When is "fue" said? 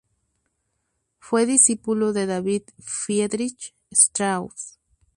1.19-1.45